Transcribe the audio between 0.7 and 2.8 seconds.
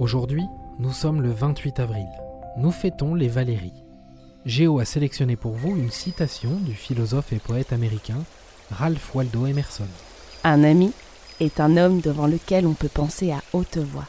nous sommes le 28 avril. Nous